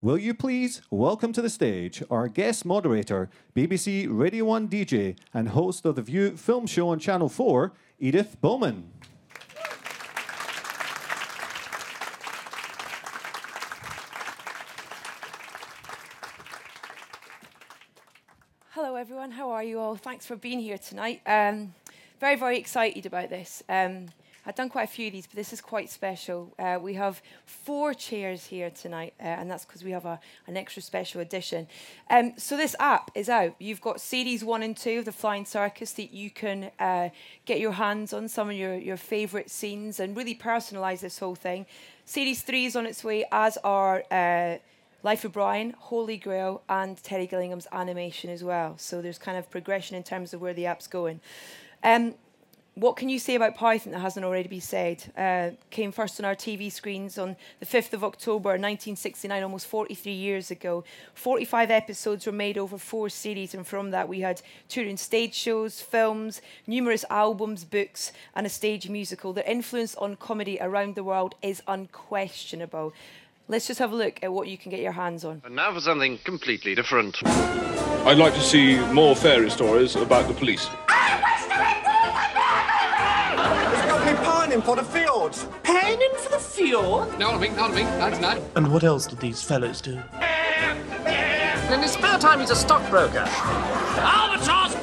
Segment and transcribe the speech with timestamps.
[0.00, 5.48] Will you please welcome to the stage our guest moderator, BBC Radio 1 DJ, and
[5.48, 8.92] host of the View Film Show on Channel 4, Edith Bowman.
[18.70, 19.32] Hello, everyone.
[19.32, 19.96] How are you all?
[19.96, 21.22] Thanks for being here tonight.
[21.26, 21.74] Um,
[22.20, 23.64] very, very excited about this.
[23.68, 24.06] Um,
[24.46, 26.54] I've done quite a few of these, but this is quite special.
[26.58, 30.56] Uh, we have four chairs here tonight, uh, and that's because we have a, an
[30.56, 31.66] extra special edition.
[32.08, 33.56] Um, so this app is out.
[33.58, 37.10] You've got series one and two of the Flying Circus that you can uh,
[37.44, 41.34] get your hands on some of your, your favourite scenes and really personalise this whole
[41.34, 41.66] thing.
[42.06, 44.56] Series three is on its way, as are uh,
[45.02, 48.78] Life of Brian, Holy Grail, and Terry Gilliam's animation as well.
[48.78, 51.20] So there's kind of progression in terms of where the app's going.
[51.84, 52.14] Um,
[52.78, 55.02] what can you say about Python that hasn't already been said?
[55.16, 60.12] Uh, came first on our TV screens on the 5th of October 1969, almost 43
[60.12, 60.84] years ago.
[61.14, 65.80] 45 episodes were made over four series, and from that we had touring stage shows,
[65.80, 69.32] films, numerous albums, books, and a stage musical.
[69.32, 72.92] Their influence on comedy around the world is unquestionable.
[73.48, 75.42] Let's just have a look at what you can get your hands on.
[75.44, 77.16] And now for something completely different.
[77.26, 80.68] I'd like to see more fairy stories about the police.
[84.48, 85.46] Pining for the fjords.
[85.62, 87.18] Pining for the fjord?
[87.18, 88.40] Not a me, not a me, that's not.
[88.56, 90.00] And what else do these fellows do?
[91.70, 93.26] In his spare time, he's a stockbroker.
[93.28, 94.74] Albatross!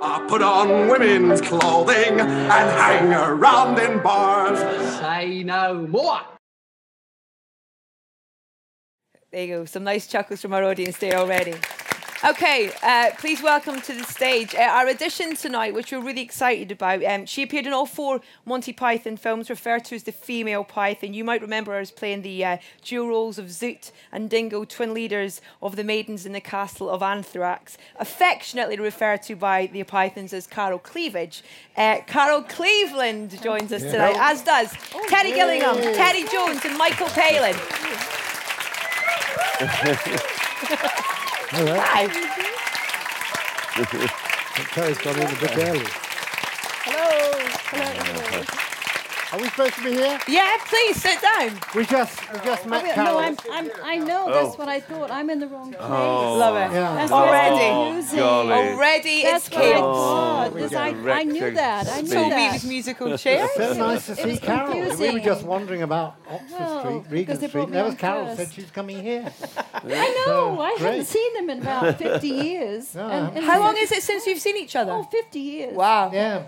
[0.00, 4.58] I put on women's clothing and hang around in bars.
[4.98, 6.20] Say no more.
[9.30, 9.64] There you go.
[9.66, 11.52] Some nice chuckles from our audience there already.
[12.24, 16.72] Okay, uh, please welcome to the stage uh, our audition tonight, which we're really excited
[16.72, 17.04] about.
[17.04, 21.14] Um, she appeared in all four Monty Python films, referred to as the female Python.
[21.14, 24.94] You might remember her as playing the uh, dual roles of Zoot and Dingo, twin
[24.94, 30.32] leaders of the Maidens in the Castle of Anthrax, affectionately referred to by the Pythons
[30.32, 31.44] as Carol Cleavage.
[31.76, 34.72] Uh, Carol Cleveland joins us tonight, as does
[35.06, 37.54] Terry Gilliam, Terry Jones, and Michael Palin.
[41.50, 42.06] Hi.
[44.74, 45.86] Terry's gone in a bit early.
[46.84, 47.38] Hello.
[47.70, 48.67] Hello.
[49.30, 50.18] Are we supposed to be here?
[50.26, 51.58] Yeah, please sit down.
[51.74, 54.58] We just we just oh, met no, I'm, I'm, I know that's oh.
[54.58, 55.10] what I thought.
[55.10, 55.82] I'm in the wrong place.
[55.84, 56.36] Oh.
[56.38, 56.74] Love it.
[56.74, 56.94] Yeah.
[56.94, 57.92] That's Already.
[57.92, 58.20] confusing.
[58.20, 59.80] Already That's it's what I chaos.
[59.82, 60.54] thought.
[60.54, 61.88] This- I, I knew that.
[61.88, 62.52] I knew Told me that.
[62.54, 63.48] this musical chair.
[63.54, 64.96] so nice to see was Carol.
[64.96, 67.52] We were just wondering about Oxford Well, Street, because Regent Street.
[67.52, 68.36] brought And there was Carol first.
[68.38, 69.30] said she's coming here.
[69.74, 70.24] I know.
[70.24, 70.80] So, I great.
[70.90, 72.94] haven't seen them in about 50 years.
[72.94, 74.92] No, And- and How long is it since you've seen each other?
[74.92, 75.74] Oh, 50 years.
[75.74, 76.10] Wow.
[76.12, 76.46] Yeah,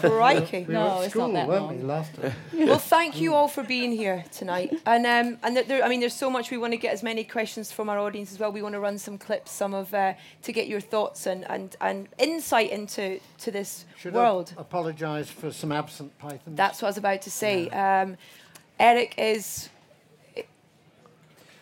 [0.00, 0.66] Crikey.
[0.68, 2.04] No, it's not that weren't long.
[2.16, 2.66] We, last time?
[2.68, 4.72] Well, thank you all for being here tonight.
[4.86, 7.24] And um, and there, I mean, there's so much we want to get as many
[7.24, 8.52] questions from our audience as well.
[8.52, 11.76] We want to run some clips, some of uh, to get your thoughts and, and,
[11.80, 14.54] and insight into to this Should world.
[14.56, 16.56] I apologise for some absent pythons?
[16.56, 17.68] That's what I was about to say.
[17.70, 18.16] Um,
[18.78, 19.68] Eric is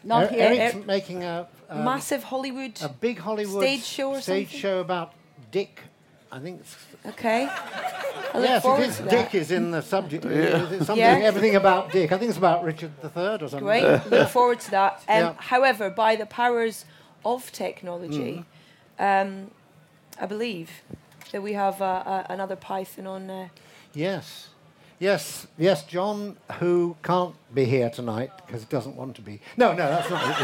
[0.02, 0.42] Not Er- here.
[0.44, 2.80] Eric's Er- making a, um, massive Hollywood.
[2.82, 4.22] a big Hollywood stage show or something.
[4.22, 4.60] stage something?
[4.60, 5.12] show about
[5.50, 5.82] Dick.
[6.32, 6.76] I think it's
[7.06, 7.48] Okay.
[7.48, 8.96] I look yes, it forward is.
[8.98, 9.10] to that.
[9.10, 10.24] Dick is in the subject.
[10.24, 11.18] Is it something, Yeah.
[11.30, 12.12] everything about Dick.
[12.12, 13.58] I think it's about Richard III or something.
[13.60, 13.82] Great.
[14.10, 14.92] Look forward to that.
[15.08, 15.34] Um, Yeah.
[15.38, 16.84] However, by the powers
[17.24, 18.44] of technology,
[19.00, 19.22] Mm.
[19.22, 19.50] um,
[20.20, 20.70] I believe
[21.32, 23.30] that we have uh, uh, another Python on.
[23.30, 23.48] Uh,
[23.92, 24.48] Yes.
[25.00, 29.40] Yes, yes, John, who can't be here tonight because he doesn't want to be.
[29.56, 30.36] No, no, that's not it.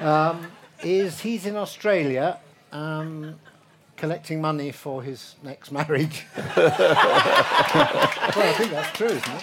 [0.00, 0.30] yeah.
[0.30, 0.50] um,
[0.82, 2.38] is he's in Australia
[2.72, 3.38] um,
[4.00, 6.24] collecting money for his next marriage.
[6.56, 9.42] well, I think that's true, isn't it?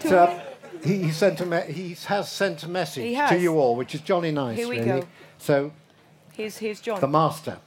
[0.00, 0.40] but uh,
[0.82, 4.00] he, he sent a me- he has sent a message to you all, which is
[4.00, 5.02] Johnny Nice, Here we really.
[5.02, 5.06] go.
[5.38, 5.72] So,
[6.32, 7.00] here's here's John.
[7.00, 7.58] the master.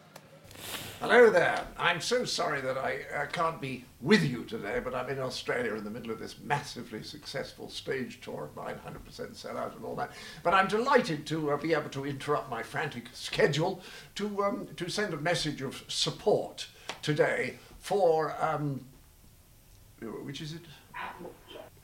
[0.99, 1.65] Hello there.
[1.77, 5.73] I'm so sorry that I uh, can't be with you today, but I'm in Australia
[5.75, 9.95] in the middle of this massively successful stage tour of mine, 100% sellout and all
[9.95, 10.11] that.
[10.43, 13.81] But I'm delighted to uh, be able to interrupt my frantic schedule
[14.15, 16.67] to um, to send a message of support
[17.01, 18.81] today for um,
[20.01, 20.63] which is it?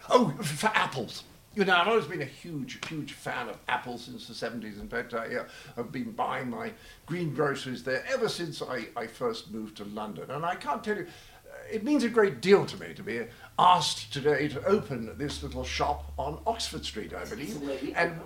[0.09, 1.23] Oh, for apples.
[1.55, 4.79] You know, I've always been a huge, huge fan of Apple since the 70s.
[4.79, 5.45] In fact, I, uh,
[5.77, 6.73] I've been buying my
[7.05, 10.31] greengroceries there ever since I, I first moved to London.
[10.31, 11.07] And I can't tell you,
[11.49, 13.21] uh, it means a great deal to me to be
[13.57, 17.55] asked today to open this little shop on Oxford Street, I believe.
[17.63, 18.19] already And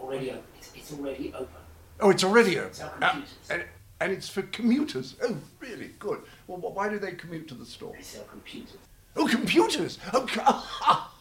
[0.00, 0.42] already open.
[0.56, 1.48] It's, it's already open.
[2.00, 2.72] oh, it's already open.
[2.72, 3.64] Sell Uh, and,
[4.00, 5.14] and it's for commuters.
[5.22, 5.90] Oh, really?
[5.98, 6.22] Good.
[6.46, 7.92] Well, why do they commute to the store?
[7.94, 8.78] They sell computers.
[9.14, 9.98] Oh, computers!
[10.14, 11.06] Oh,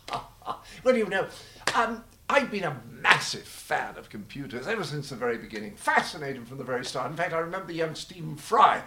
[0.83, 1.27] well, you know,
[1.75, 5.75] um, I've been a massive fan of computers ever since the very beginning.
[5.75, 7.11] Fascinated from the very start.
[7.11, 8.83] In fact, I remember young Stephen Fry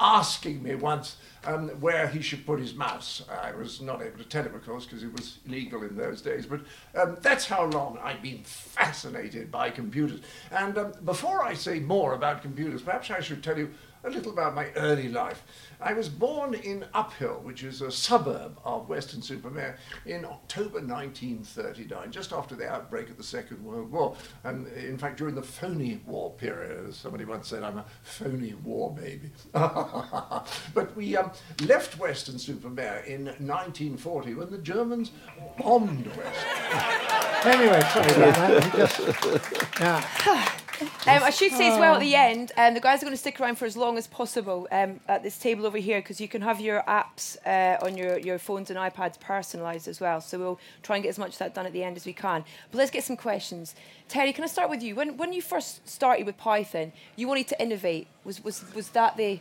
[0.00, 3.22] asking me once um, where he should put his mouse.
[3.30, 6.22] I was not able to tell him, of course, because it was illegal in those
[6.22, 6.46] days.
[6.46, 6.60] But
[6.98, 10.20] um, that's how long I've been fascinated by computers.
[10.50, 13.72] And um, before I say more about computers, perhaps I should tell you
[14.06, 15.42] a little about my early life.
[15.80, 19.76] I was born in Uphill, which is a suburb of Weston-super-Mare,
[20.06, 24.16] in October 1939, just after the outbreak of the Second World War.
[24.44, 28.54] And in fact, during the phony war period, as somebody once said, I'm a phony
[28.64, 29.30] war baby.
[29.52, 31.32] but we um,
[31.66, 35.10] left Weston-super-Mare in 1940 when the Germans
[35.58, 36.46] bombed West.
[37.44, 38.72] Anyway, sorry about that.
[38.74, 40.52] Just- yeah.
[40.80, 43.18] Um, I should say as well at the end, um, the guys are going to
[43.18, 46.28] stick around for as long as possible um, at this table over here because you
[46.28, 50.20] can have your apps uh, on your, your phones and iPads personalised as well.
[50.20, 52.12] So we'll try and get as much of that done at the end as we
[52.12, 52.44] can.
[52.70, 53.74] But let's get some questions.
[54.08, 54.94] Terry, can I start with you?
[54.94, 58.08] When, when you first started with Python, you wanted to innovate.
[58.24, 59.40] Was, was, was, that, the,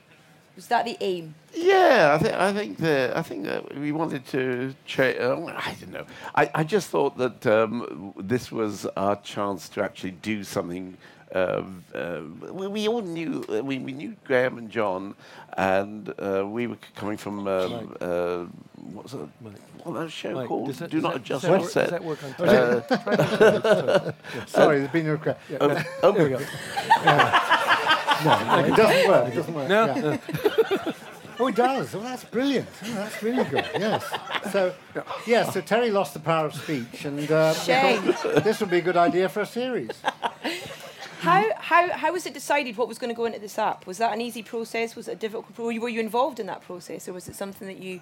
[0.56, 1.36] was that the aim?
[1.54, 5.20] Yeah, I think I think that I think that we wanted to change.
[5.20, 6.06] Uh, I don't know.
[6.34, 10.98] I, I just thought that um, this was our chance to actually do something.
[11.34, 11.64] Uh,
[11.94, 15.16] uh, we, we all knew uh, we, we knew Graham and John,
[15.58, 18.46] and uh, we were coming from um, uh,
[18.94, 19.28] what's that?
[19.84, 20.74] What was that show Mike, called?
[20.76, 21.82] that- Do not that- adjust does that work- set.
[21.90, 24.16] does that work on Uh, Try that.
[24.36, 24.46] Yeah.
[24.46, 25.40] Sorry, there's been a request.
[25.50, 25.84] Yeah, Oh, yeah.
[26.04, 26.12] oh.
[26.12, 26.40] There we go.
[28.24, 29.28] No, no, it doesn't work.
[29.28, 29.70] It doesn't work.
[29.70, 29.86] No.
[29.86, 30.94] yeah.
[31.38, 31.94] Oh, it does.
[31.94, 32.70] Oh, that's brilliant.
[32.86, 33.66] Oh, that's really good.
[33.78, 34.06] Yes.
[34.54, 34.74] So,
[35.28, 35.44] yeah.
[35.50, 38.06] So Terry lost the power of speech, and uh, Shame.
[38.42, 39.92] this would be a good idea for a series.
[41.26, 43.86] How, how, how was it decided what was going to go into this app?
[43.88, 44.96] Was that an easy process?
[44.96, 47.28] Was it a difficult pro- Were you, were you involved in that process, or was
[47.28, 48.02] it something that you...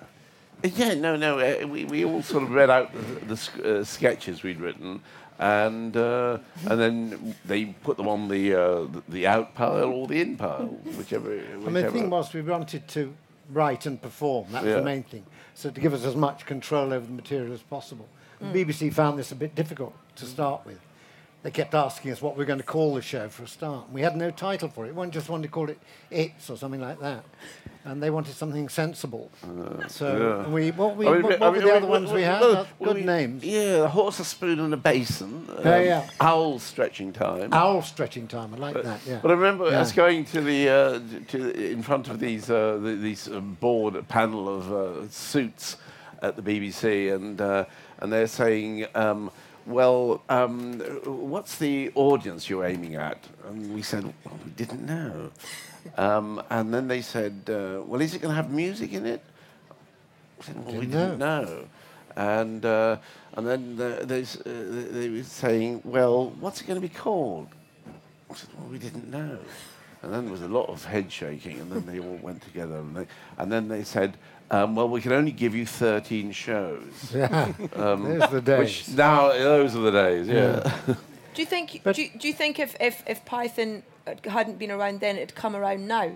[0.63, 1.39] Yeah, no, no.
[1.39, 5.01] Uh, we, we all sort of read out the, the sk- uh, sketches we'd written,
[5.37, 6.37] and uh,
[6.69, 10.37] and then they put them on the uh, the, the out pile or the in
[10.37, 10.67] pile,
[10.97, 11.33] whichever.
[11.33, 13.13] I mean, the thing was, we wanted to
[13.49, 14.51] write and perform.
[14.53, 14.77] That was Yeah.
[14.77, 15.25] the main thing.
[15.53, 18.07] So to give us as much control over the material as possible.
[18.39, 20.79] The BBC found this a bit difficult to start with.
[21.43, 23.91] They kept asking us what we are going to call the show for a start.
[23.91, 24.95] We had no title for it.
[24.95, 25.77] One just wanted to call it
[26.09, 27.25] It's or something like that.
[27.83, 29.29] And they wanted something sensible.
[29.89, 30.49] so Uh, yeah.
[30.49, 32.39] we, what, we, I mean, what, I what were the I other ones we had?
[32.39, 33.43] well, good we- names.
[33.43, 35.45] Yeah, a horse, a spoon, and a basin.
[35.49, 36.09] um, Yeah, yeah.
[36.21, 37.51] Owl stretching time.
[37.51, 38.53] Owl stretching time.
[38.53, 38.99] I like But, that.
[39.05, 39.19] Yeah.
[39.21, 39.81] but I remember Yeah.
[39.81, 44.07] us going to the uh, to in front of these uh, the, these um, board
[44.07, 45.75] panel of uh, suits
[46.21, 47.65] at the BBC, and uh,
[47.99, 48.85] and they're saying.
[48.95, 49.29] Um,
[49.65, 53.17] well, um, what's the audience you're aiming at?
[53.47, 55.31] And we said, well, we didn't know.
[55.97, 59.21] Um, and then they said, uh, well, is it going to have music in it?
[60.37, 61.65] We said, well, we Didn't didn't know.
[62.15, 62.97] And, uh,
[63.33, 67.47] and then the, there's, uh, they were saying, well, what's it going to be called?
[68.29, 69.39] I said, well, we didn't know.
[70.01, 72.75] And then there was a lot of head shaking, and then they all went together.
[72.75, 73.07] And, they,
[73.37, 74.17] and then they said,
[74.51, 76.83] um, well, we can only give you 13 shows.
[77.15, 78.95] Yeah, Um, those are the Which days.
[78.95, 80.71] now, those are the days, yeah.
[81.33, 81.81] Do you think?
[81.83, 83.83] Do you, do you think if, if, if Python
[84.25, 86.11] hadn't been around then, it'd come around now?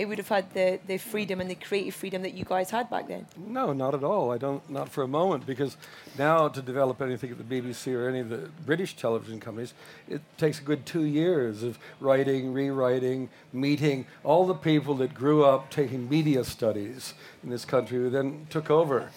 [0.00, 2.88] It would have had the, the freedom and the creative freedom that you guys had
[2.88, 3.26] back then.
[3.36, 4.30] No, not at all.
[4.30, 5.76] I don't, not for a moment, because
[6.16, 9.74] now to develop anything at the BBC or any of the British television companies,
[10.08, 15.44] it takes a good two years of writing, rewriting, meeting all the people that grew
[15.44, 19.10] up taking media studies in this country who then took over.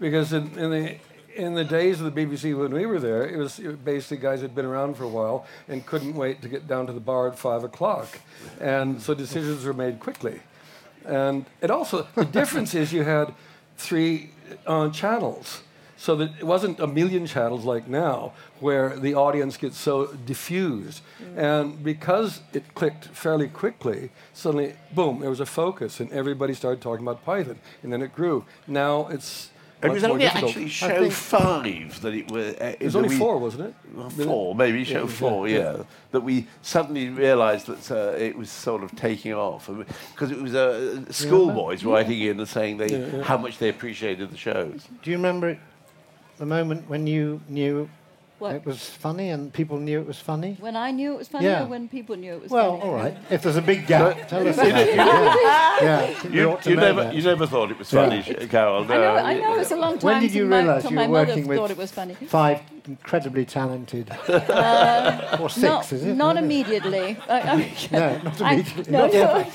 [0.00, 0.96] Because in, in the
[1.40, 4.54] in the days of the BBC when we were there, it was basically guys had
[4.54, 7.38] been around for a while and couldn't wait to get down to the bar at
[7.38, 8.20] five o'clock,
[8.60, 10.40] and so decisions were made quickly.
[11.04, 13.34] And it also the difference is you had
[13.78, 14.30] three
[14.66, 15.62] uh, channels,
[15.96, 21.02] so that it wasn't a million channels like now, where the audience gets so diffused.
[21.36, 26.82] And because it clicked fairly quickly, suddenly boom, there was a focus, and everybody started
[26.82, 28.44] talking about Python, and then it grew.
[28.66, 29.50] Now it's
[29.82, 30.50] It was only difficult.
[30.50, 32.54] actually show five that it was.
[32.54, 33.74] Uh, It was only we- four, wasn't it?
[33.94, 35.58] Well, Four, maybe Yeah, show yeah, four, yeah.
[35.58, 35.82] yeah.
[36.12, 39.68] That we suddenly realised that uh, it was sort of taking off
[40.12, 43.22] because it was uh, schoolboys writing in and saying they Yeah, yeah.
[43.22, 44.86] how much they appreciated the shows.
[45.02, 45.58] Do you remember it,
[46.38, 47.88] the moment when you knew
[48.40, 48.54] What?
[48.56, 50.56] it was funny and people knew it was funny?
[50.60, 51.64] When I knew it was funny Yeah.
[51.64, 52.82] or when people knew it was Well, funny?
[52.82, 53.16] Well, all right.
[53.30, 54.56] If there's a big gap, tell us.
[54.56, 55.80] You, that.
[55.82, 55.82] yeah.
[55.82, 56.28] yeah.
[56.28, 57.14] we you- you never, that.
[57.14, 58.84] you never thought it was funny, Sh- Carol.
[58.84, 59.16] I know.
[59.16, 61.58] Uh, I know it's a long time When did you realise you were working with
[61.58, 62.14] thought it was funny.
[62.26, 64.10] five incredibly talented.
[64.28, 66.14] Uh, or six, not, is it?
[66.14, 67.16] Not immediately.
[67.28, 69.46] I- I- No, not I- immediately, no, not no,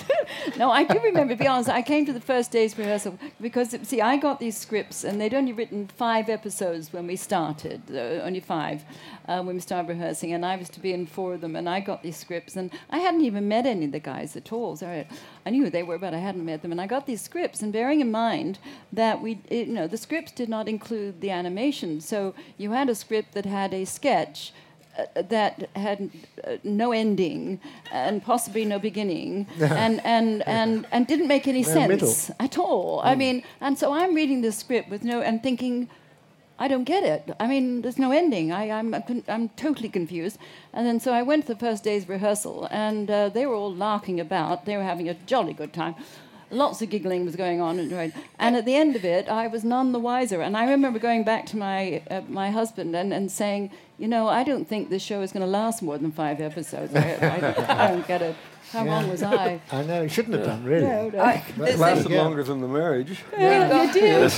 [0.58, 3.76] no, I do remember, to be honest, I came to the first day's rehearsal because,
[3.84, 8.24] see, I got these scripts and they'd only written five episodes when we started, uh,
[8.28, 8.84] only five,
[9.28, 11.68] uh, when we started rehearsing, and I was to be in four of them, and
[11.70, 14.76] I got these scripts, and I hadn't even met any of the guys at all.
[14.76, 15.08] So I,
[15.46, 17.62] I knew who they were, but I hadn't met them, and I got these scripts,
[17.62, 18.60] and bearing in mind
[18.94, 22.90] that we, it, you know, the scripts did not include the animation, so you had
[22.90, 24.54] a script that had a sketch
[24.98, 26.10] uh, that had
[26.46, 27.60] uh, no ending
[27.92, 32.16] and possibly no beginning and, and, and, and didn't make any sense middle.
[32.40, 33.02] at all.
[33.04, 35.90] I mean, and so I'm reading this script with no, and thinking,
[36.58, 37.36] I don't get it.
[37.40, 38.54] I mean, there's no ending.
[38.54, 40.38] I, I'm, I'm, I'm totally confused.
[40.72, 43.74] And then so I went to the first day's rehearsal, and uh, they were all
[43.74, 44.66] larking about.
[44.66, 45.96] They were having a jolly good time.
[46.52, 48.14] Lots of giggling was going on, and, right.
[48.40, 50.42] and at the end of it, I was none the wiser.
[50.42, 54.28] And I remember going back to my uh, my husband and, and saying, you know,
[54.28, 56.96] I don't think this show is going to last more than five episodes.
[56.96, 58.36] I, I, I don't get it.
[58.72, 58.92] How Yeah.
[58.92, 59.62] wrong was I?
[59.72, 60.86] I know, you shouldn't have done, really.
[60.86, 61.20] No, no.
[61.20, 63.20] I- But Lasted longer than the marriage.
[63.38, 64.32] Yeah, you did.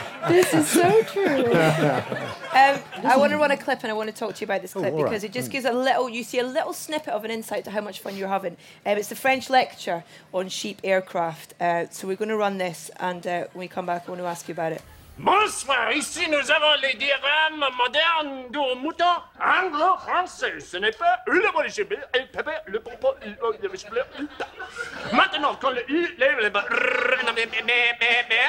[0.28, 1.52] this is so true.
[2.52, 4.60] Um, I want to run a clip and I want to talk to you about
[4.60, 5.30] this Oh, clip all because right.
[5.30, 7.80] it just gives a little, you see a little snippet of an insight to how
[7.80, 8.56] much fun you're having.
[8.84, 10.02] Um, it's the French lecture
[10.34, 11.54] on sheep aircraft.
[11.60, 14.20] Uh, so we're going to run this and uh, when we come back, I want
[14.20, 14.82] to ask you about it.
[15.22, 19.04] Bonsoir, ici nous avons les diagrammes modernes de moutons
[19.38, 20.58] anglo-français.
[20.60, 25.72] Ce n'est pas le le le pépé, le popo, le le le le Maintenant, quand
[25.72, 26.50] le le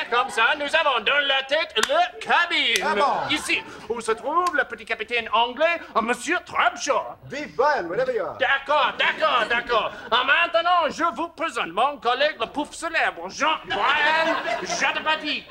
[0.10, 2.86] comme ça, nous avons dans la tête le cabine.
[2.86, 3.36] Ah bon?
[3.36, 7.18] Ici, où se trouve le petit capitaine anglais, Monsieur Trubshaw.
[7.26, 8.38] Vive Brian, whatever you are.
[8.38, 9.92] D'accord, d'accord, d'accord.
[10.10, 14.38] Maintenant, je vous présente mon collègue le pouf célèbre, Jean-Brian
[14.80, 15.44] Jadapati.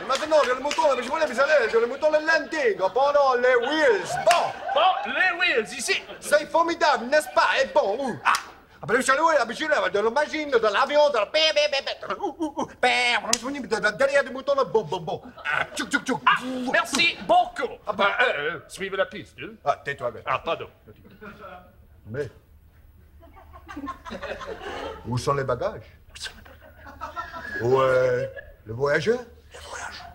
[0.00, 3.34] Et maintenant, j'ai le mouton, mais je voulais aller, j'ai le mouton le landing pendant
[3.34, 4.04] les wheels.
[4.26, 6.02] Bon, Bon, les wheels, ici.
[6.20, 7.48] c'est formidable, n'est-ce pas?
[7.62, 8.32] Et bon, ouh, ah.
[8.82, 11.40] Après, je suis allé habitué de la machine, de l'avion, de la bé,
[13.24, 15.22] on est venu de de derrière du mouton, là, bon, bon, bon.
[15.42, 16.20] Ah, tchouk, tchouk, tchouk.
[16.26, 16.32] Ah,
[16.70, 17.72] merci beaucoup.
[17.86, 19.36] Ah, ben, euh, suivez la piste.
[19.40, 19.52] hein?
[19.64, 20.22] Ah, tais-toi, ben.
[20.26, 20.68] Ah, pardon.
[22.08, 22.28] Mais.
[25.06, 25.90] Où sont les bagages?
[27.60, 28.26] Où euh,
[28.66, 29.20] le voyageur?
[29.52, 30.06] Le voyageur.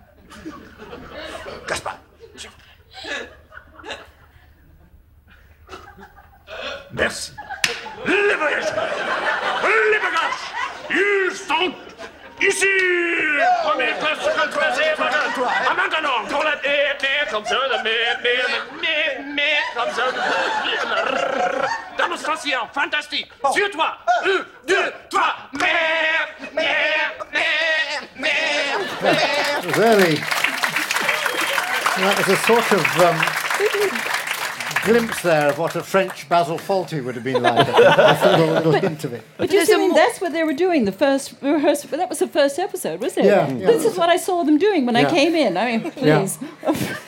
[1.67, 1.97] Gaspard.
[6.91, 7.33] Merci.
[8.05, 8.73] Les voyageurs,
[9.91, 11.71] les bagages, ils sont
[12.41, 12.65] ici.
[13.63, 15.19] Premier classe, seconde classe et bagage.
[15.69, 22.07] Ah, maintenant, la mais, mais, comme ça, comme ça dans
[22.73, 23.29] fantastique.
[23.53, 23.97] Sur toi.
[24.07, 24.11] Euh.
[24.23, 25.35] Un, deux, deux trois.
[25.53, 29.61] Mer, mer, mer, mer, mer.
[29.75, 30.15] Really?
[31.97, 32.99] That was a sort of.
[33.01, 34.18] Um,
[34.83, 37.67] glimpse there of what a French Basil Fawlty would have been like.
[37.67, 39.23] Just a little, little hint of it.
[39.37, 40.85] But you see, mean, that's what they were doing.
[40.85, 41.89] The first rehearsal.
[41.97, 43.29] That was the first episode, wasn't it?
[43.29, 43.67] Yeah, yeah.
[43.67, 45.57] This is what I saw them doing when I came in.
[45.57, 46.37] I mean, please.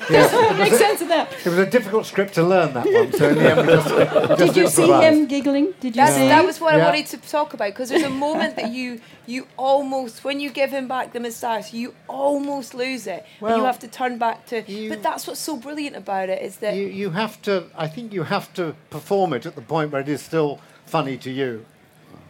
[0.10, 0.58] Yeah.
[0.58, 1.32] Make sense of that.
[1.32, 3.90] It was a difficult script to learn, that one, so in the end we just,
[3.96, 5.74] we just Did you see him giggling?
[5.80, 6.28] Did you That's, see?
[6.28, 9.48] That was what I wanted to talk about because there's a moment that you you
[9.58, 13.80] almost when you give him back the moustache you almost lose it and you have
[13.80, 17.10] to turn back to but that's what's so brilliant about it is that You, you
[17.12, 20.22] have to, I think you have to perform it at the point where it is
[20.22, 21.66] still funny to you.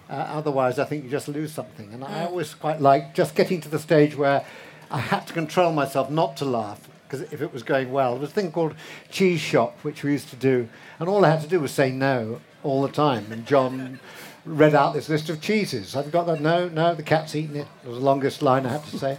[0.10, 1.94] Uh, otherwise, I think you just lose something.
[1.94, 2.28] And I Mm.
[2.28, 4.44] always quite like just getting to the stage where
[4.90, 8.22] I had to control myself not to laugh because if it was going well, there
[8.22, 8.74] was a thing called
[9.10, 10.68] Cheese Shop, which we used to do,
[11.00, 13.26] and all I had to do was say no all the time.
[13.32, 14.00] And John
[14.46, 15.96] read out this list of cheeses.
[15.96, 16.42] I've got that.
[16.42, 17.68] No, no, the cat's eaten it.
[17.84, 19.18] It was the longest line I had to say.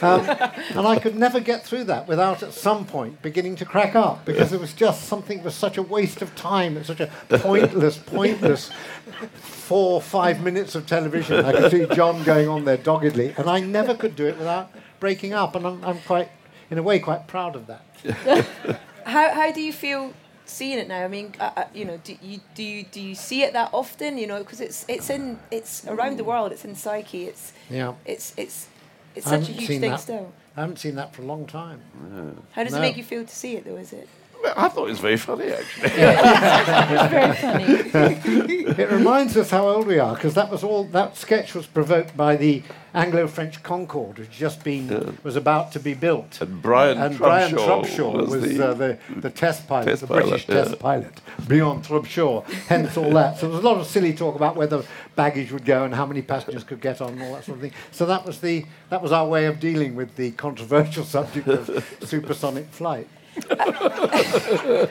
[0.00, 0.20] Um,
[0.76, 4.24] and I could never get through that without at some point beginning to crack up
[4.24, 6.76] because it was just something that was such a waste of time.
[6.76, 8.70] It's such a pointless, pointless
[9.34, 11.44] four, or five minutes of television.
[11.44, 14.70] I could see John going on there doggedly, and I never could do it without
[15.00, 15.56] breaking up.
[15.56, 16.30] And I'm, I'm quite,
[16.70, 17.84] in a way, quite proud of that.
[19.04, 20.14] how, how do you feel
[20.50, 23.14] seeing it now I mean uh, uh, you know do you do you do you
[23.14, 26.64] see it that often you know because it's it's in it's around the world it's
[26.64, 27.94] in psyche it's Yeah.
[28.04, 28.68] it's it's
[29.16, 30.00] it's such a huge thing that.
[30.00, 31.80] still I haven't seen that for a long time.
[32.52, 32.78] how does No.
[32.78, 34.08] it make you feel to see it though is it
[34.56, 35.90] I thought it was very funny, actually.
[35.94, 38.54] it's very funny.
[38.82, 40.84] it reminds us how old we are because that was all.
[40.84, 42.62] That sketch was provoked by the
[42.94, 46.40] Anglo-French Concorde, which just been was about to be built.
[46.40, 50.00] And Brian and Brian Trubshaw Trubshaw was was, the- uh, the, the test pilot, Test
[50.02, 50.54] the pilot, British yeah.
[50.64, 52.44] test pilot, Brian Trubshaw.
[52.68, 53.38] Hence all that.
[53.38, 54.84] So there was a lot of silly talk about where the
[55.16, 57.62] baggage would go and how many passengers could get on and all that sort of
[57.62, 57.72] thing.
[57.92, 61.96] So that was the that was our way of dealing with the controversial subject of
[62.02, 63.08] supersonic flight.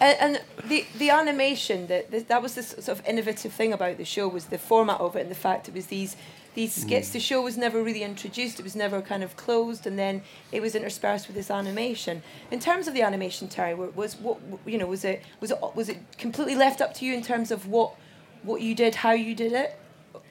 [0.00, 4.04] And, and the, the animation, that that was the sort of innovative thing about the
[4.06, 6.16] show was the format of it and the fact it was these
[6.54, 6.82] these mm.
[6.82, 7.10] skits.
[7.10, 10.62] The show was never really introduced; it was never kind of closed, and then it
[10.62, 12.22] was interspersed with this animation.
[12.50, 15.90] In terms of the animation, Terry, was what you know was it was it was
[15.90, 17.94] it completely left up to you in terms of what
[18.42, 19.78] what you did, how you did it,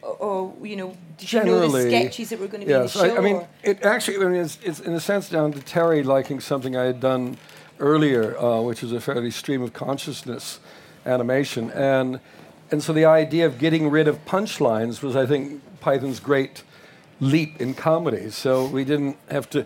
[0.01, 3.01] or, you know did you know the sketches that were going to be yes, in
[3.01, 3.15] the show?
[3.15, 6.03] I, I mean, it actually, I mean, it's, it's in a sense down to Terry
[6.03, 7.37] liking something I had done
[7.79, 10.59] earlier, uh, which was a fairly stream of consciousness
[11.05, 12.19] animation, and
[12.71, 16.63] and so the idea of getting rid of punchlines was, I think, Python's great
[17.19, 18.29] leap in comedy.
[18.29, 19.65] So we didn't have to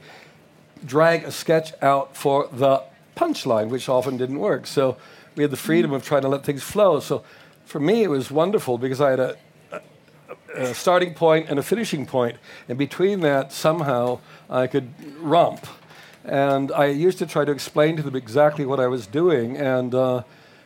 [0.86, 2.84] drag a sketch out for the
[3.16, 4.68] punchline, which often didn't work.
[4.68, 4.98] So
[5.36, 7.00] we had the freedom of trying to let things flow.
[7.00, 7.24] So
[7.66, 9.38] for me, it was wonderful because I had a,
[10.56, 14.20] a, starting point and a finishing point, and between that, somehow
[14.50, 15.66] I could romp.
[16.24, 19.94] And I used to try to explain to them exactly what I was doing, and
[19.94, 20.24] uh,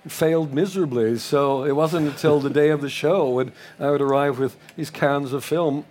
[0.08, 1.18] failed miserably.
[1.18, 4.90] So it wasn't until the day of the show when I would arrive with these
[4.90, 5.86] cans of film.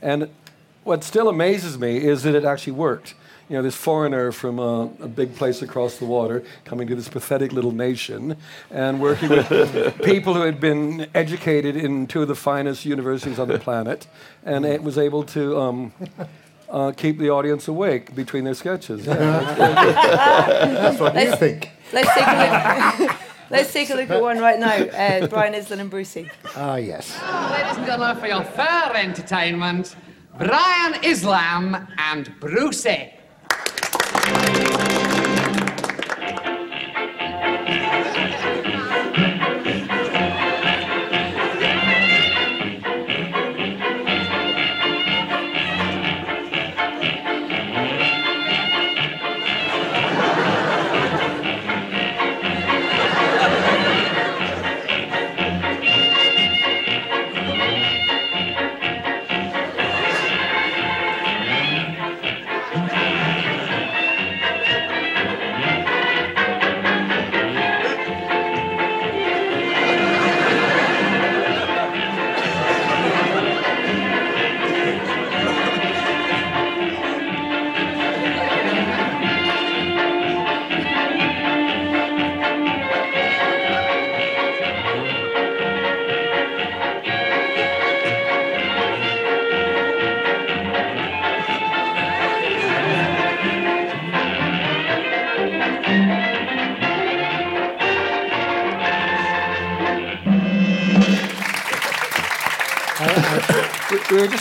[0.00, 0.30] And
[0.84, 3.14] what still amazes me is that it actually worked.
[3.48, 7.08] You know, this foreigner from a, a big place across the water coming to this
[7.08, 8.36] pathetic little nation
[8.70, 9.48] and working with
[10.04, 14.06] people who had been educated in two of the finest universities on the planet,
[14.44, 15.92] and it was able to um,
[16.68, 19.04] uh, keep the audience awake between their sketches.
[19.06, 21.70] That's what Let's- think.
[21.92, 23.16] Let's take a look.
[23.50, 24.74] Let's take a look at one right now.
[24.74, 26.30] Uh, Brian Island and Brucey.
[26.54, 27.18] Ah, yes.
[27.50, 29.96] Ladies and gentlemen, for your fair entertainment,
[30.36, 33.14] Brian Islam and Brucey.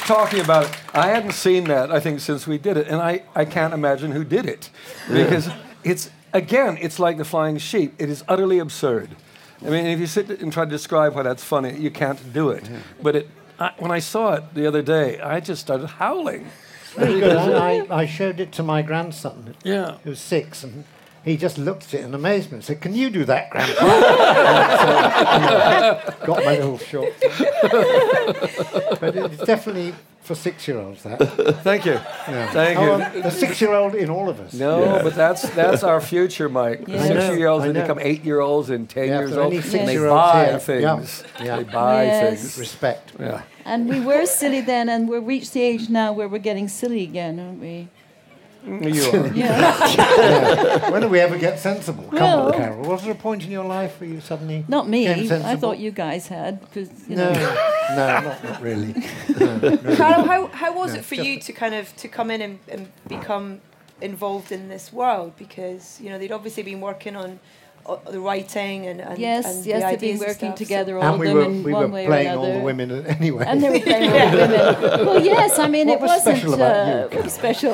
[0.07, 0.77] Talking about it.
[0.93, 4.11] I hadn't seen that, I think, since we did it, and I, I can't imagine
[4.11, 4.69] who did it.
[5.11, 5.49] Because
[5.83, 7.93] it's, again, it's like the flying sheep.
[7.99, 9.15] It is utterly absurd.
[9.65, 12.49] I mean, if you sit and try to describe why that's funny, you can't do
[12.49, 12.69] it.
[13.01, 16.47] But it, I, when I saw it the other day, I just started howling.
[16.95, 17.23] Very.
[17.31, 19.55] I, I showed it to my grandson.
[19.63, 19.97] Yeah.
[20.03, 20.85] Who's six, and
[21.27, 23.83] he just looked at it in amazement and said, Can you do that, Grandpa?
[25.27, 27.13] And so, got my little short.
[28.99, 31.17] but it's definitely for six year olds, that.
[31.63, 31.93] Thank you.
[31.93, 32.51] Yeah.
[32.51, 33.03] Thank Oh, you.
[33.03, 34.53] um, the six year old in all of us.
[34.53, 36.83] No, but that's that's our future, Mike.
[36.87, 37.01] Yeah.
[37.05, 37.81] Six-year-olds I they know.
[37.81, 39.53] become eight-year-olds and ten Yeah, if years there are old.
[39.53, 41.23] any and they six-year-olds buy here, things.
[41.39, 41.55] yeah, yeah.
[41.57, 42.39] They buy Yes.
[42.41, 42.57] things.
[42.59, 43.11] Respect.
[43.19, 43.41] Yeah.
[43.65, 47.03] And we were silly then, and we've reached the age now where we're getting silly
[47.03, 47.87] again, aren't we?
[48.67, 49.27] You are.
[49.33, 49.87] Yeah.
[49.95, 50.89] Yeah.
[50.89, 52.03] When do we ever get sensible?
[52.05, 52.81] Come Well- on, Carol.
[52.89, 55.07] Was there a point in your life where you suddenly Not me.
[55.07, 56.59] became I thought you guys had.
[56.73, 57.39] 'cause, you No, know.
[57.39, 58.93] no, not, not really.
[59.39, 59.95] No, no.
[59.95, 62.59] Carol, how, how was No, it for you to kind of to come in and,
[62.67, 63.61] and become
[64.01, 65.33] involved in this world?
[65.37, 67.39] Because you know they'd obviously been working on
[68.09, 70.63] the writing and, and Yes, and yes, the they've been ideas and working stuff, so-
[70.65, 73.45] together, all and we were, in we one were way playing all the women anyway.
[73.47, 74.37] And they were playing all the
[74.91, 75.05] women.
[75.05, 77.23] Well, yes, I mean, What it was wasn't special about uh, you?
[77.23, 77.73] was special.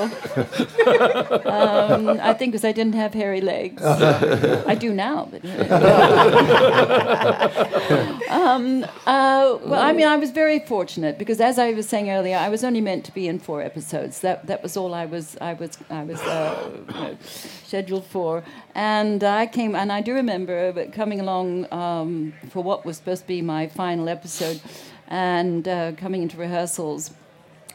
[1.48, 3.82] um, I think because I didn't have hairy legs.
[4.74, 5.44] I do now, but.
[8.30, 12.38] um, uh, well, I mean, I was very fortunate because, as I was saying earlier,
[12.38, 14.20] I was only meant to be in four episodes.
[14.22, 17.18] That that was all I was I was I was uh, you know,
[17.74, 18.44] scheduled for,
[18.76, 23.28] and I came and I do remember coming along um, for what was supposed to
[23.28, 24.62] be my final episode,
[25.08, 27.10] and uh, coming into rehearsals.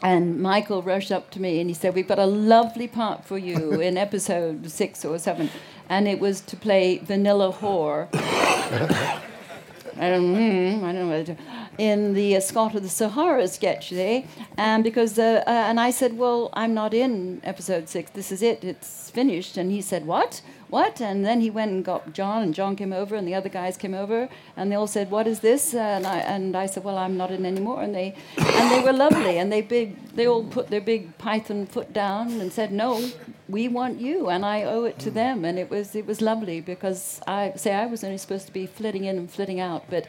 [0.01, 3.39] And Michael rushed up to me and he said, We've got a lovely part for
[3.39, 5.51] you in episode six or seven.
[5.89, 8.07] And it was to play Vanilla Whore.
[8.15, 11.37] I don't, hmm, I don't know what to,
[11.79, 14.25] in the uh, Scott of the Sahara sketch there,
[14.57, 18.11] and because uh, uh, and I said, well, I'm not in episode six.
[18.11, 18.65] This is it.
[18.65, 19.57] It's finished.
[19.57, 20.43] And he said, what?
[20.69, 21.01] What?
[21.01, 23.77] And then he went and got John, and John came over, and the other guys
[23.79, 25.73] came over, and they all said, what is this?
[25.73, 27.83] And I and I said, well, I'm not in anymore.
[27.83, 31.67] And they and they were lovely, and they big they all put their big python
[31.67, 33.11] foot down and said, no,
[33.49, 35.45] we want you, and I owe it to them.
[35.45, 38.67] And it was it was lovely because I say I was only supposed to be
[38.67, 40.07] flitting in and flitting out, but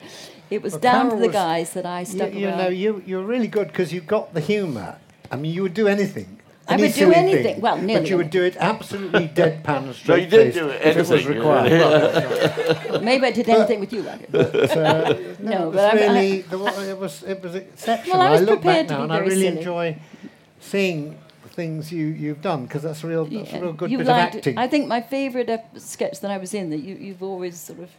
[0.50, 2.58] it was Well, down Carol to the was- guys that I you, stuck you around.
[2.58, 4.98] know, you, you're really good because you got the humour.
[5.32, 6.36] I mean, you would do anything.
[6.68, 7.44] I would do anything.
[7.56, 10.68] thing, Well, But you would do it absolutely deadpan and No, straight you did do
[10.70, 10.82] it.
[10.86, 11.72] if it was required.
[11.72, 14.26] Well, maybe I did anything with you, Roger.
[14.30, 16.58] But, uh, No, no, it was but I'm- I- really, the,
[16.92, 18.18] it was it was exceptional.
[18.20, 19.58] Well, I was look prepared back to now be and I really silly.
[19.58, 19.98] enjoy
[20.60, 21.29] seeing the
[21.60, 24.36] things you you've done because that's a real that's a real good you bit liked
[24.36, 24.38] of it.
[24.40, 24.58] acting.
[24.66, 27.80] I think my favourite ep- sketch that I was in that you, you've always sort
[27.86, 27.90] of.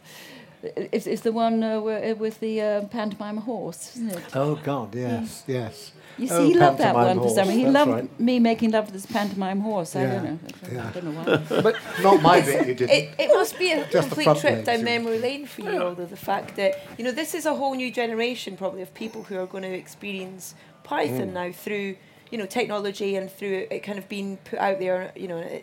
[0.97, 4.35] Is, is the one uh, where, with the uh, pantomime horse, isn't it?
[4.35, 5.91] oh God, yes, yes.
[6.19, 7.57] You see, Oh, he loved that pantomime one for some reason.
[7.59, 8.19] He horse, loved right.
[8.19, 9.95] me making love to this pantomime horse.
[9.95, 10.39] I don't know.
[10.71, 10.87] yeah.
[10.87, 11.61] I don't know why.
[11.67, 12.67] But not my bit.
[12.67, 12.91] You didn't.
[12.97, 15.77] It, it must be a Just complete trip legs, down you- memory lane for you,
[15.81, 19.21] although the fact that, you know, this is a whole new generation probably of people
[19.27, 20.43] who are going to experience
[20.83, 21.33] Python Mm.
[21.41, 21.95] now through,
[22.31, 25.61] you know, technology and through it kind of being put out there, you know,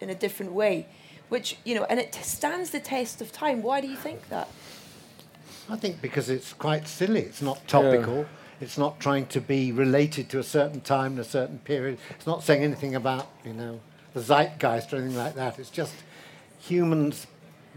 [0.00, 0.86] in a, different way.
[1.30, 3.62] Which, you know, and it stands the test of time.
[3.62, 4.48] Why do you think that?
[5.68, 7.20] I think because it's quite silly.
[7.22, 8.26] It's not topical.
[8.60, 11.98] It's not trying to be related to a certain time and a certain period.
[12.10, 13.80] It's not saying anything about, you know,
[14.12, 15.58] the zeitgeist or anything like that.
[15.58, 15.94] It's just
[16.60, 17.26] humans,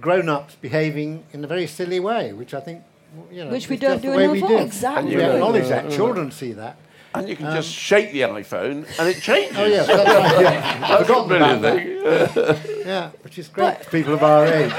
[0.02, 2.84] grown-ups behaving in a very silly way, which I think,
[3.32, 4.48] you know, Which we don't do the enough we of.
[4.50, 4.58] do.
[4.58, 5.13] Exactly.
[5.13, 5.92] And And we you- acknowledge Yeah, that.
[5.92, 6.78] Children see that.
[7.19, 9.58] And you can Um, just shake the iPhone and it changes.
[9.58, 10.41] Oh yes, that's right.
[10.41, 10.80] Yeah.
[10.80, 12.63] That's a Forgotten brilliant that.
[12.63, 12.82] thing.
[12.88, 14.71] yeah, which is great for people of our age.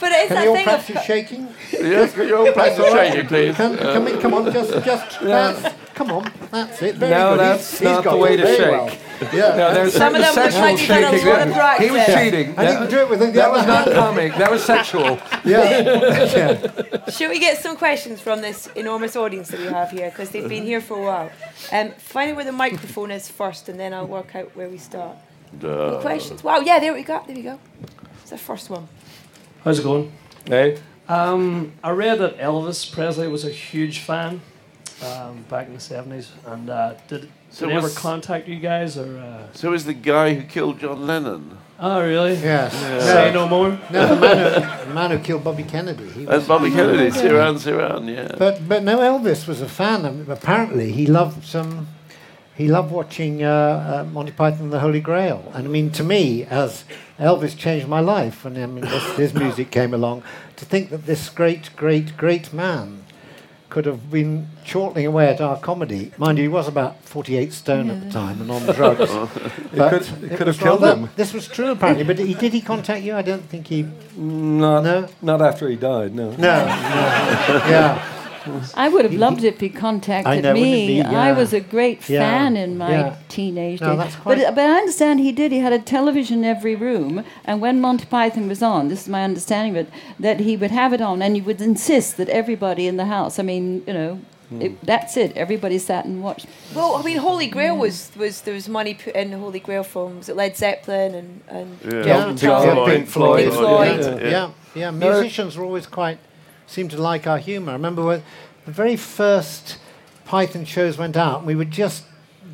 [0.00, 1.02] But it is Can that you all practice of.
[1.02, 1.48] shaking?
[1.72, 3.12] Yes, can you all practice That's all right.
[3.12, 3.54] shaking, please?
[3.56, 6.94] Come, come, in, come on, just, just, that's, come on, that's it.
[6.96, 7.40] Very No, good.
[7.40, 8.70] that's he's, he's not got the way to very shake.
[8.70, 9.34] Well.
[9.34, 9.56] Yeah.
[9.56, 11.28] No, there's Some of them look sexual like you've had a shaking.
[11.28, 12.14] lot of That- He was practice.
[12.24, 12.54] cheating.
[12.56, 14.34] And you can do it with the That was not comic.
[14.36, 15.18] That was sexual.
[15.44, 15.80] Yeah.
[17.02, 17.10] yeah.
[17.10, 20.08] Shall we get some questions from this enormous audience that we have here?
[20.08, 21.30] Because they've been here for a while.
[21.70, 24.78] Um, find out where the microphone is first, and then I'll work out where we
[24.78, 25.18] start.
[25.62, 26.42] Any questions?
[26.42, 27.22] Wow, yeah, there we go.
[27.26, 27.58] There we go.
[28.22, 28.88] It's the first one.
[29.64, 30.10] How's it going?
[30.46, 30.78] Hey.
[31.08, 34.40] Um, I read that Elvis Presley was a huge fan
[35.04, 36.28] um, back in the 70s.
[36.46, 38.96] And uh, did, did So he ever contact you guys?
[38.96, 39.18] or?
[39.18, 39.52] Uh...
[39.52, 41.58] So is the guy who killed John Lennon.
[41.78, 42.34] Oh, really?
[42.34, 42.74] Yes.
[43.04, 43.78] Say no more?
[43.90, 46.10] No, the man who, the man who killed Bobby Kennedy.
[46.10, 48.34] He And was- Bobby Kennedy, Sirhan Sirhan, yeah.
[48.38, 50.04] But but no, Elvis was a fan.
[50.04, 51.88] I mean, apparently, he loved some.
[52.54, 55.50] He loved watching uh, uh, Monty Python and the Holy Grail.
[55.54, 56.84] And I mean, to me, as
[57.18, 60.22] Elvis changed my life, and I mean, this, his music came along,
[60.56, 63.04] to think that this great, great, great man
[63.70, 66.10] could have been chortling away at our comedy.
[66.18, 69.10] Mind you, he was about 48 stone at the time and on drugs.
[69.10, 69.30] Oh.
[69.72, 71.10] It could- it could was have killed rather- him.
[71.16, 72.04] This was true, apparently.
[72.04, 73.14] But he, did he contact you?
[73.14, 73.86] I don't think he.
[74.16, 75.08] Not, No?
[75.22, 76.30] not after he died, no.
[76.32, 76.36] No.
[76.36, 76.66] no.
[77.70, 78.02] yeah.
[78.74, 80.86] I would have loved it if he contacted I know, me.
[80.86, 81.02] be?
[81.02, 82.20] I was a great Yeah.
[82.20, 83.14] fan in my Yeah.
[83.28, 83.98] teenage No, days.
[83.98, 85.52] that's but, but I understand he did.
[85.52, 89.08] He had a television in every room, and when Monty Python was on, this is
[89.08, 92.28] my understanding of it, that he would have it on, and he would insist that
[92.28, 93.38] everybody in the house.
[93.38, 94.18] I mean, you know.
[94.50, 94.62] Hmm.
[94.62, 95.36] It, that's it.
[95.36, 96.46] Everybody sat and watched.
[96.74, 99.84] Well, I mean, Holy Grail was, was there was money put in the Holy Grail
[99.84, 102.16] from was it Led Zeppelin and and Yeah.
[102.16, 103.42] Elton Yeah, yeah, Pink Floyd.
[103.44, 104.00] Pink Floyd.
[104.20, 104.50] Yeah, yeah.
[104.74, 104.90] yeah.
[104.90, 106.18] Musicians were always quite
[106.70, 107.72] seem to like our humour.
[107.72, 108.22] I remember when
[108.64, 109.78] the very first
[110.24, 112.04] Python shows went out, we were just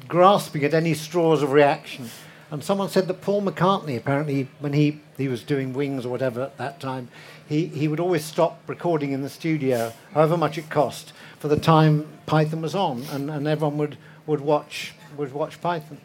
[0.09, 2.09] grasping at any straws of reaction.
[2.51, 6.41] And someone said that Paul McCartney, apparently, when he, he was doing Wings or whatever
[6.43, 7.09] at that time,
[7.47, 11.59] he, he would always stop recording in the studio, however much it cost, for the
[11.59, 15.99] time Python was on, and, and everyone would, would, watch, would watch Python.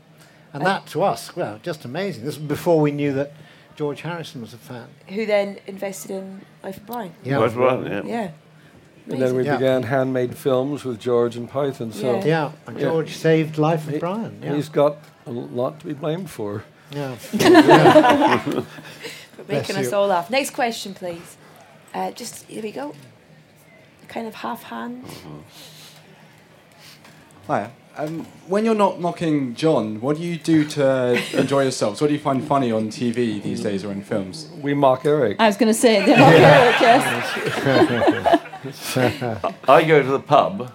[0.52, 2.26] And that to us, well, just amazing.
[2.26, 3.32] This was before we knew that
[3.76, 4.88] George Harrison was a fan.
[5.10, 7.14] Who then invested in Life of Brian?
[7.24, 7.38] Yeah.
[7.40, 8.02] Life of Brian, yeah.
[8.06, 8.32] Yeah.
[9.10, 9.58] And then we Yeah.
[9.58, 11.92] began handmade films with George and Python.
[11.92, 12.26] So Yeah.
[12.26, 14.40] Yeah, and George saved Life of He- Brian.
[14.44, 14.54] Yeah.
[14.56, 16.64] He's got a lot to be blamed for.
[16.92, 17.16] Yeah.
[19.42, 20.30] For making us all laugh.
[20.30, 21.38] Next question, please.
[21.94, 22.94] Uh, just here we go.
[24.08, 25.06] Kind of half hand.
[27.48, 27.72] Hi.
[27.98, 32.00] Um, when you're not mocking John, what do you do to enjoy yourselves?
[32.00, 34.50] What do you find funny on TV these days or in films?
[34.62, 35.38] We mock Eric.
[35.40, 37.38] I was going to say, they're not Eric, yes.
[39.68, 40.72] I go to the pub.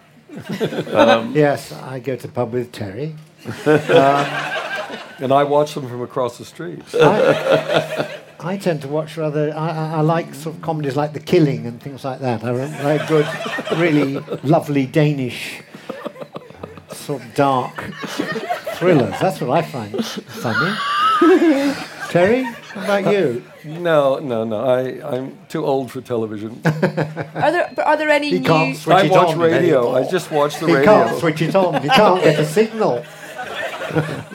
[0.92, 3.14] Um, yes, I go to the pub with Terry.
[3.64, 6.82] and I watch them from across the street.
[6.94, 9.54] I, I tend to watch rather.
[9.56, 12.44] I, I, I like sort of comedies like The Killing and things like that.
[12.44, 13.26] I re- like good,
[13.78, 15.62] really lovely Danish,
[17.06, 17.74] sort of dark
[18.76, 19.14] thrillers.
[19.20, 20.74] That's what I find funny.
[22.10, 23.42] Terry, what about uh, you?
[23.64, 24.64] No, no, no.
[24.64, 26.60] I, I'm too old for television.
[26.64, 28.46] Are there are there any He new?
[28.46, 29.78] can't switch I it watch on radio.
[29.80, 29.98] anymore.
[29.98, 30.92] I just watch the he radio.
[30.92, 31.82] can't switch it on.
[31.82, 33.04] He can't get a signal.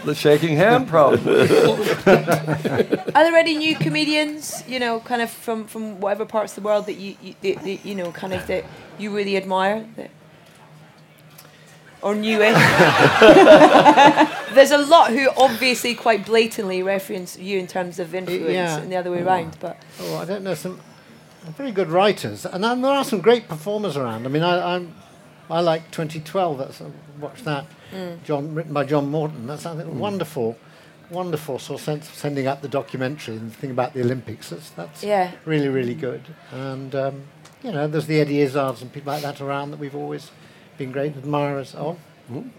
[0.06, 1.20] the shaking hand problem.
[1.28, 4.64] Are there any new comedians?
[4.68, 7.64] You know, kind of from from whatever parts of the world that you you, that,
[7.64, 8.64] that, you know, kind of that
[8.98, 9.86] you really admire.
[9.98, 10.10] That,
[12.02, 12.56] or newish.
[14.54, 18.78] There's a lot who obviously quite blatantly reference you in terms of influence Yeah.
[18.80, 19.58] and the other way around.
[19.60, 20.80] But Oh, I don't know some
[21.58, 24.26] very good writers, and then there are some great performers around.
[24.26, 24.94] I mean, I, I'm
[25.50, 26.58] I like 2012.
[26.58, 26.82] That's
[27.20, 27.66] watch that.
[27.94, 28.24] Mm.
[28.24, 29.48] John written by John Morton.
[29.48, 30.58] That's I think wonderful,
[31.10, 34.50] wonderful sort of sense of sending up the documentary and the thing about the Olympics.
[34.50, 35.32] That's that's Yeah.
[35.46, 36.22] really really good.
[36.52, 37.24] And um,
[37.64, 40.30] you know, there's the Eddie Izzards and people like that around that we've always
[40.82, 41.98] been great admirers of.
[42.28, 42.50] Hmm?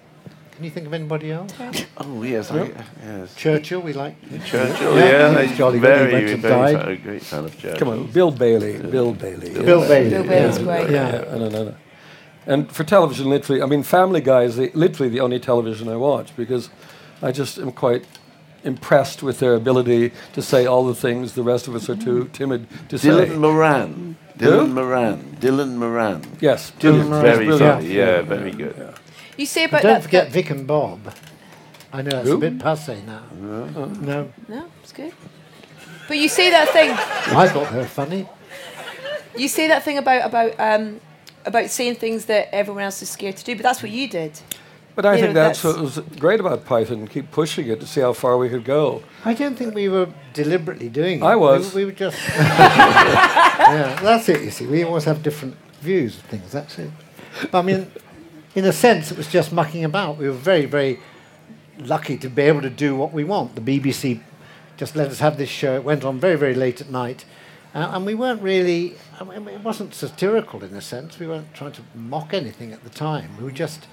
[0.52, 1.52] Can you think of anybody else?
[1.96, 2.70] Oh yes, I,
[3.02, 3.34] yes.
[3.34, 4.14] Churchill, we like.
[4.44, 6.12] Churchill, Yeah, yeah, he's he's jolly good.
[6.12, 6.88] He very, very died.
[6.88, 7.78] a great fan of Churchill.
[7.78, 8.78] Come on, Bill Bailey.
[8.78, 9.54] Bill Bailey.
[9.54, 10.64] Bill Bailey, Bill Bailey's yeah.
[10.64, 10.90] great.
[10.90, 11.10] Yeah.
[11.36, 11.74] no, no, no.
[12.46, 15.96] And for television, literally, I mean, Family Guy is the, literally the only television I
[15.96, 16.70] watch because
[17.22, 18.04] I just am quite
[18.62, 22.28] impressed with their ability to say all the things the rest of us are too
[22.32, 23.36] timid to Dylan say.
[23.36, 24.16] Moran.
[24.42, 24.50] Who?
[24.50, 25.36] Dylan Moran.
[25.40, 26.22] Dylan Moran.
[26.40, 27.94] Yes, Dylan's Dylan Moran's very funny.
[27.94, 28.94] Yeah, very good.
[29.36, 30.02] you say And about don't that.
[30.02, 31.00] forget Vic and Bob.
[31.92, 32.36] I know it's Who?
[32.36, 33.22] a bit passe now.
[33.40, 34.30] No.
[34.48, 35.12] no, it's good.
[36.08, 36.90] But you say that thing.
[36.90, 38.26] I thought they were funny.
[39.36, 41.00] You say that thing about about um,
[41.46, 44.38] about saying things that everyone else is scared to do, but that's what you did.
[44.94, 47.08] But I You think know, that's, what was great about Python.
[47.08, 49.02] Keep pushing it to see how far we could go.
[49.24, 51.24] I don't think we were deliberately doing it.
[51.24, 51.74] I was.
[51.74, 52.18] We, we were just.
[52.28, 54.42] yeah, that's it.
[54.42, 56.52] You see, we always have different views of things.
[56.52, 56.90] That's it.
[57.50, 57.90] But, I mean,
[58.54, 60.18] in a sense, it was just mucking about.
[60.18, 61.00] We were very, very
[61.78, 63.54] lucky to be able to do what we want.
[63.54, 64.20] The BBC
[64.76, 65.74] just let us have this show.
[65.76, 67.24] It went on very, very late at night.
[67.74, 71.18] Uh, and we weren't really, I mean, it wasn't satirical in a sense.
[71.18, 73.36] We weren't trying to mock anything at the time.
[73.38, 73.86] We were just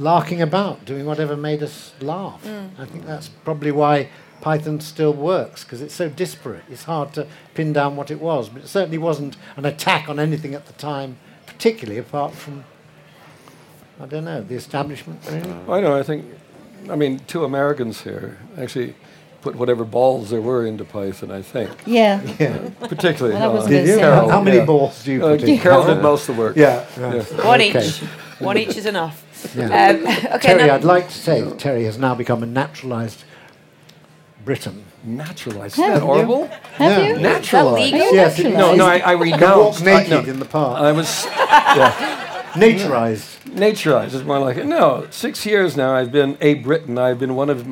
[0.00, 2.42] larking about, doing whatever made us laugh.
[2.44, 2.70] Mm.
[2.78, 4.08] I think that's probably why
[4.40, 6.64] Python still works, because it's so disparate.
[6.70, 10.18] It's hard to pin down what it was, but it certainly wasn't an attack on
[10.18, 12.64] anything at the time, particularly apart from,
[14.00, 15.52] I don't know, the establishment, really.
[15.68, 15.96] I know.
[15.98, 16.24] I think,
[16.88, 18.94] I mean, two Americans here actually
[19.42, 21.30] put whatever balls there were into Python.
[21.30, 21.70] I think.
[21.86, 22.22] Yeah.
[22.38, 22.70] Yeah.
[22.80, 23.34] Particularly.
[23.38, 23.96] Well, uh, Did you?
[23.98, 24.64] Carol, How many yeah.
[24.64, 25.58] balls do you Uh, put in?
[25.58, 26.56] Carol did most of the work.
[26.56, 27.22] Yeah, yeah.
[27.44, 27.86] One Okay.
[27.86, 27.98] each.
[28.38, 29.22] One each is enough.
[29.54, 29.88] Yeah.
[29.90, 33.24] Um, okay, Terry, I'd like to say that Terry has now become a naturalised
[34.44, 34.84] Briton.
[35.04, 35.76] Naturalised?
[35.76, 36.46] Have Isn't that horrible?
[36.46, 37.08] Have Yeah.
[37.14, 37.18] you?
[37.20, 37.44] Naturalised.
[37.44, 38.00] Is that legal?
[38.00, 38.58] Are you Yes, naturalised?
[38.58, 39.82] No, no, I, I Can walk renounced.
[39.82, 40.80] I, naked no, in the park.
[40.80, 43.38] I was yeah, Naturised.
[43.54, 44.66] naturized is more like it.
[44.66, 46.98] No, six years now I've been a Briton.
[46.98, 47.66] I've been one of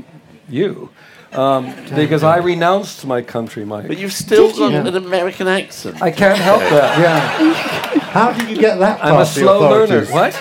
[0.48, 0.90] you.
[1.32, 3.86] Um, because I renounced my country, Mike.
[3.88, 4.78] But you've still got you?
[4.78, 6.00] an American accent.
[6.00, 6.98] I can't help that.
[6.98, 7.98] Yeah.
[8.00, 10.06] How did you get that I'm a the slow learner.
[10.06, 10.34] What?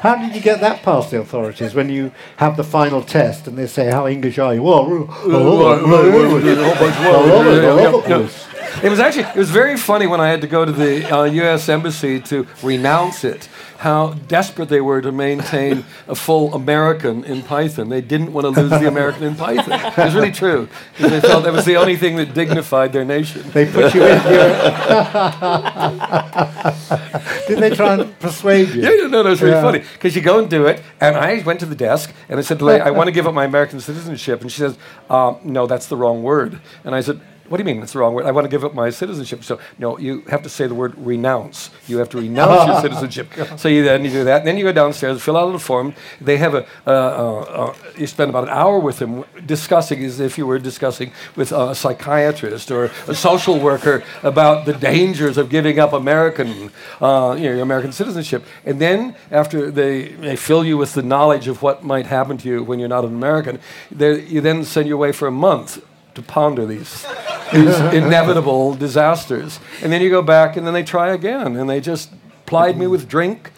[0.00, 3.58] How did you get that past the authorities when you have the final test and
[3.58, 4.62] they say, how English are you?
[4.62, 5.06] Well,
[8.82, 11.24] It was actually it was very funny when I had to go to the uh,
[11.24, 11.68] U.S.
[11.68, 13.48] embassy to renounce it.
[13.78, 17.88] How desperate they were to maintain a full American in Python.
[17.90, 19.80] They didn't want to lose the American in Python.
[19.80, 20.68] It was really true.
[20.98, 23.44] They felt that was the only thing that dignified their nation.
[23.52, 24.72] They put you in here.
[27.46, 28.82] Did they try and persuade you?
[28.82, 29.62] Yeah, no, no, no, it's really Yeah.
[29.62, 32.42] funny because you go and do it, and I went to the desk and I
[32.42, 34.76] said to the lady, "I want to give up my American citizenship," and she says,
[35.08, 37.98] um, "No, that's the wrong word." And I said, what do you mean it's the
[37.98, 38.26] wrong word?
[38.26, 39.44] I want to give up my citizenship.
[39.44, 41.70] So no, you have to say the word renounce.
[41.86, 43.58] You have to renounce your citizenship.
[43.58, 45.94] So you then you do that, and then you go downstairs, fill out a form.
[46.20, 50.20] They have a, uh, uh, uh, you spend about an hour with them discussing as
[50.20, 55.48] if you were discussing with a psychiatrist or a social worker about the dangers of
[55.48, 58.44] giving up American, uh, you know, your American citizenship.
[58.64, 62.48] And then after they, they fill you with the knowledge of what might happen to
[62.48, 63.58] you when you're not an American,
[63.90, 65.82] you then send you away for a month
[66.14, 67.06] to ponder these,
[67.52, 69.58] these inevitable disasters.
[69.82, 72.10] And then you go back and then they try again and they just
[72.46, 73.50] plied me with drink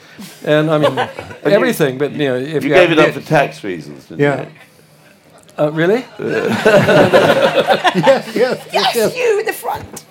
[0.45, 0.99] and I mean
[1.45, 1.99] everything.
[1.99, 4.43] But you know, if you you, gave have- it up for tax reasons, didn't Yeah.
[4.43, 4.49] you?
[5.59, 6.05] Uh, really?
[6.19, 10.05] yes, yes, Yes, you in the front.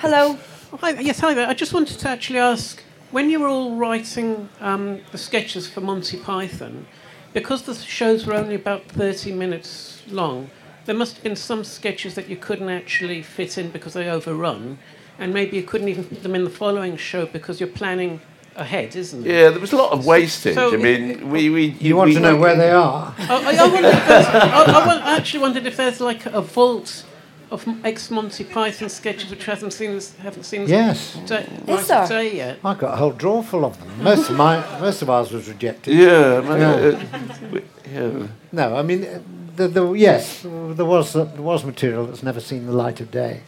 [0.00, 0.38] Hello.
[0.80, 1.46] Hi, yes, hi there.
[1.48, 5.80] I just wanted to actually ask when you were all writing um, the sketches for
[5.82, 6.86] Monty Python,
[7.34, 10.48] because the shows were only about 30 minutes long,
[10.86, 14.78] there must have been some sketches that you couldn't actually fit in because they overrun,
[15.18, 18.20] and maybe you couldn't even put them in the following show because you're planning
[18.56, 19.30] ahead, isn't it?
[19.32, 20.54] Yeah, there was a lot of wastage.
[20.54, 23.14] So I mean, we, we You want we- to know where they are?
[23.18, 27.04] I, I, I, wondered I, I I actually wondered if there's like a vault
[27.50, 31.14] of ex Monty Python sketches which hasn't seen haven't seen Yes.
[31.26, 32.06] day, Is light of there?
[32.08, 32.58] day yet.
[32.64, 34.02] I got a whole drawer full of them.
[34.02, 35.94] Most of my, most of ours was rejected.
[35.94, 36.70] Yeah, Yeah.
[36.98, 38.26] uh, we- yeah.
[38.52, 42.72] No, I mean, the, the, yes, there was there was material that's never seen the
[42.72, 43.42] light of day.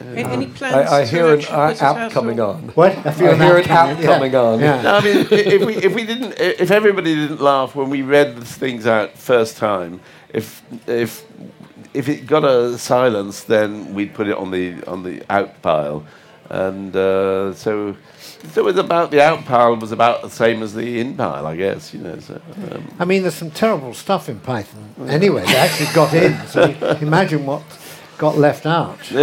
[0.00, 2.68] Any, any plans I, I hear an actually uh, app out coming on.
[2.68, 2.96] What?
[3.06, 4.60] I I hear an an app app coming- coming on.
[4.60, 4.80] Yeah.
[4.82, 8.36] No, I mean, if we if we didn't if everybody didn't laugh when we read
[8.36, 11.26] the things out first time, if if
[11.92, 16.06] if it got a silence, then we'd put it on the on the out pile,
[16.50, 17.96] and uh, so.
[18.54, 21.46] So it was about the out pile was about the same as the in pile,
[21.46, 21.92] I guess.
[21.92, 22.18] You know.
[22.20, 24.94] So, um, I mean, there's some terrible stuff in Python.
[25.08, 26.46] Anyway, they actually got in.
[26.46, 27.62] So you imagine what
[28.16, 28.98] got left out.
[29.10, 29.18] Can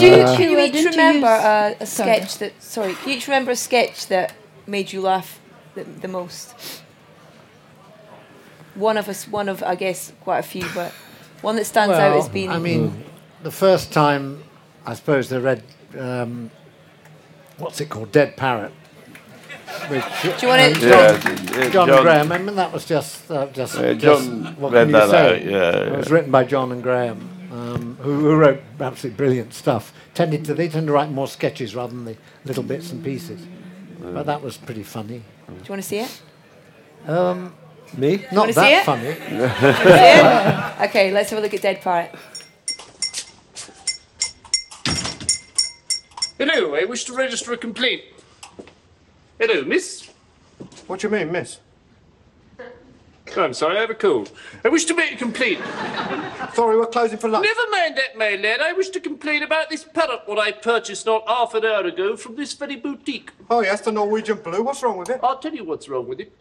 [0.00, 2.16] you, Uh, can you each didn't you remember a, a Sorry.
[2.16, 2.52] sketch that?
[2.60, 4.32] Sorry, can you each remember a sketch that
[4.66, 5.40] made you laugh
[5.76, 6.54] the, the most?
[8.74, 10.92] One of us, one of I guess quite a few, but
[11.42, 12.50] one that stands out as being.
[12.50, 13.04] I mean,
[13.44, 14.42] the first time,
[14.84, 15.62] I suppose they read,
[15.98, 16.50] um,
[17.58, 18.72] what's it called, Dead Parrot.
[19.88, 22.32] Which, Do you wanna- um, John, yeah, John, John- Graham.
[22.32, 25.10] I mean, that was just, uh, just, Yeah, just John what read can you that
[25.10, 25.34] say?
[25.34, 29.52] out, yeah, It was written by John and Graham, um, who, who wrote absolutely brilliant
[29.54, 29.92] stuff.
[30.14, 33.40] Tended to, they tend to write more sketches rather than the little bits and pieces.
[34.00, 35.22] But that was pretty funny.
[35.48, 36.20] Do you want to see it?
[37.08, 37.54] Um,
[37.96, 38.24] Me?
[38.32, 38.84] Not that it?
[38.84, 39.16] funny.
[40.88, 42.14] Okay, let's have a look at Dead Parrot.
[46.36, 48.02] Hello, I wish to register a complaint.
[49.38, 50.10] Hello, miss.
[50.88, 51.60] What do you mean, miss?
[53.36, 54.32] I'm sorry, I have a cold.
[54.64, 55.60] I wish to make a complaint.
[56.54, 57.46] Sorry, we're closing for lunch.
[57.46, 58.60] Never mind that, my lad.
[58.60, 62.16] I wish to complain about this parrot what I purchased not half an hour ago
[62.16, 63.30] from this very boutique.
[63.48, 64.62] Oh, yes, the Norwegian blue.
[64.62, 65.20] What's wrong with it?
[65.22, 66.32] I'll tell you what's wrong with it.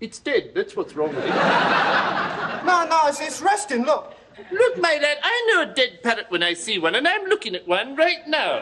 [0.00, 0.52] It's dead.
[0.54, 1.32] That's what's wrong with it.
[2.62, 3.82] No, no, it's, it's resting.
[3.82, 4.14] Look.
[4.50, 7.54] Look, my lad, I know a dead parrot when I see one, and I'm looking
[7.54, 8.60] at one right now.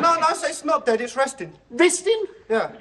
[0.00, 1.00] No, no, it's, it's not dead.
[1.00, 1.52] It's resting.
[1.70, 2.24] Resting?
[2.48, 2.72] Yeah.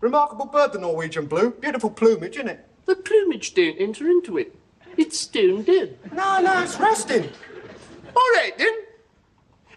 [0.00, 1.50] Remarkable bird, the Norwegian blue.
[1.50, 2.66] Beautiful plumage, isn't it?
[2.86, 4.56] The plumage don't enter into it.
[4.96, 5.98] It's stone dead.
[6.12, 7.28] No, no, it's resting.
[8.14, 8.72] All right, then.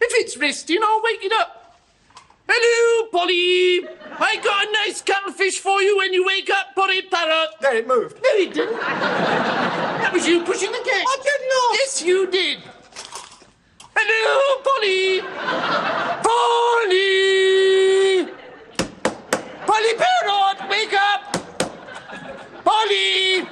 [0.01, 1.79] If it's resting, I'll wake it up.
[2.47, 3.87] Hello, Polly.
[4.19, 7.49] I got a nice cuttlefish for you when you wake up, Polly Parrot.
[7.61, 8.17] There, it moved.
[8.21, 9.82] No, it didn't.
[10.03, 11.05] That was you pushing the gate.
[11.07, 11.75] I did not.
[11.79, 12.59] Yes, you did.
[13.95, 15.21] Hello, Polly.
[16.27, 17.13] Polly.
[19.65, 21.21] Polly Parrot, wake up.
[22.65, 23.47] Polly.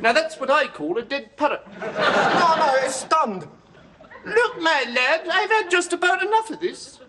[0.00, 1.60] Now that's what I call a dead parrot.
[1.78, 3.46] No, no, it's stunned.
[4.24, 7.00] Look, my lad, I've had just about enough of this.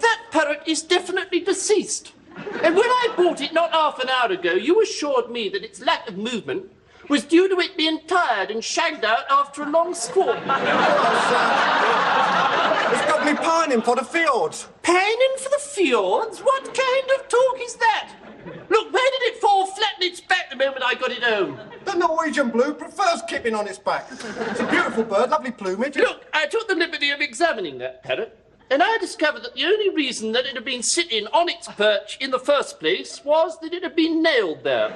[0.00, 2.14] That parrot is definitely deceased.
[2.36, 5.80] And when I bought it not half an hour ago, you assured me that its
[5.80, 6.70] lack of movement
[7.08, 10.36] was due to it being tired and shagged out after a long squat.
[12.88, 14.68] It's got me pining for the fjords.
[14.82, 16.38] Pining for the fjords?
[16.38, 18.12] What kind of talk is that?
[18.68, 21.58] Look, where did it fall flat on its back the moment I got it home?
[21.84, 24.06] The Norwegian blue prefers keeping on its back.
[24.10, 25.96] It's a beautiful bird, lovely plumage.
[25.96, 28.38] Look, I took the liberty of examining that parrot,
[28.70, 32.18] and I discovered that the only reason that it had been sitting on its perch
[32.20, 34.88] in the first place was that it had been nailed there.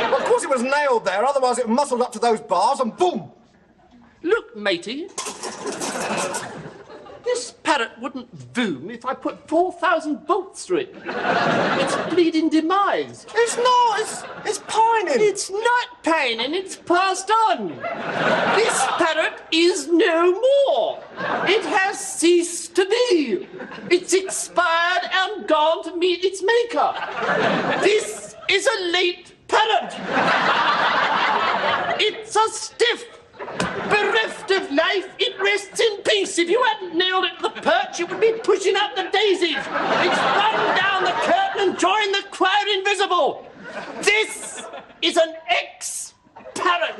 [0.00, 2.96] Well, of course it was nailed there, otherwise it muscled up to those bars and
[2.96, 3.30] boom!
[4.22, 5.08] Look, matey.
[7.32, 10.96] This parrot wouldn't boom if I put 4,000 bolts through it.
[11.04, 13.24] It's bleeding demise.
[13.32, 14.00] It's not.
[14.00, 15.14] It's, it's pining.
[15.20, 17.68] It's not pining, it's passed on.
[18.56, 21.04] This parrot is no more.
[21.46, 23.46] It has ceased to be.
[23.88, 26.92] It's expired and gone to meet its maker.
[27.80, 29.94] This is a late parrot.
[32.00, 33.04] It's a stiff.
[33.88, 36.38] Bereft of life, it rests in peace.
[36.38, 39.56] If you hadn't nailed it to the perch, it would be pushing up the daisies.
[39.56, 43.46] It's run down the curtain and joined the crowd invisible.
[44.02, 44.62] This
[45.02, 46.14] is an ex
[46.54, 46.94] parrot.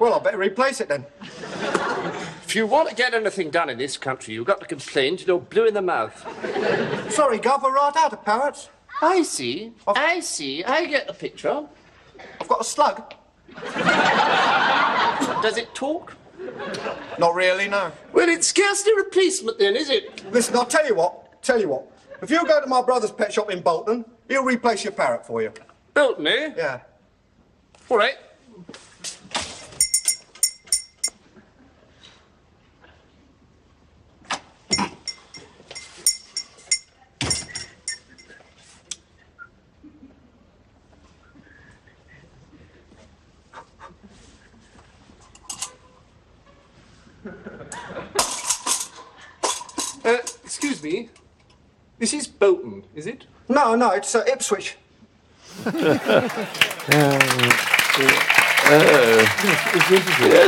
[0.00, 1.06] Well, I better replace it then.
[2.44, 5.26] If you want to get anything done in this country, you've got to complain till
[5.26, 6.16] you're blue in the mouth.
[7.12, 8.68] Sorry, Gov, we're right out of parrots.
[9.02, 9.72] I see.
[9.86, 10.62] I see.
[10.64, 11.66] I get the picture.
[12.40, 13.14] I've got a slug.
[15.42, 16.16] Does it talk?
[17.18, 17.92] Not really, no.
[18.12, 20.24] Well, it's scarcely a replacement then, is it?
[20.32, 21.42] Listen, I'll tell you what.
[21.42, 21.90] Tell you what.
[22.22, 25.42] If you go to my brother's pet shop in Bolton, he'll replace your parrot for
[25.42, 25.52] you.
[25.92, 26.54] Bolton, eh?
[26.56, 26.80] Yeah.
[27.90, 28.14] All right.
[50.04, 51.08] Uh, excuse me.
[52.04, 53.24] This is Bolton, is it?
[53.48, 54.76] No, no, it's uh, Ipswich.
[55.64, 56.12] Yes,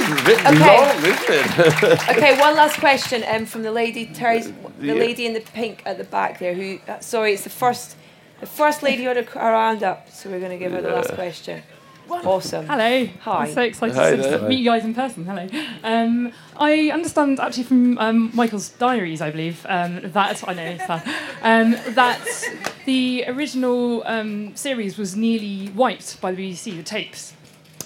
[0.07, 0.77] it's a bit Okay.
[0.77, 2.11] long, isn't it?
[2.11, 4.93] okay, one last question um, from the lady, Terry's, the Yeah.
[4.93, 6.53] lady in the pink at the back there.
[6.53, 6.79] Who?
[6.87, 7.97] Uh, sorry, it's the first,
[8.41, 10.11] the first lady on had her hand up.
[10.11, 11.63] So we're going to give her the last question.
[12.09, 12.67] Awesome.
[12.67, 13.07] Hello.
[13.23, 13.47] Hi.
[13.47, 15.25] I'm so excited Hi to meet you guys in person.
[15.25, 15.49] Hello.
[15.83, 20.87] Um, I understand actually from um, Michael's diaries, I believe, um, that I know it's
[20.87, 21.03] sad,
[21.43, 22.25] um, that
[22.85, 27.35] the original um, series was nearly wiped by the BBC, the tapes,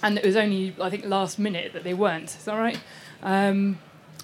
[0.03, 2.25] and it was only I think last minute that they weren't.
[2.37, 2.79] Is that right?